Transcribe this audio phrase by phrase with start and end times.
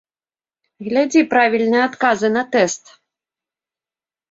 [0.87, 2.83] Глядзі правільная адказы на тэст!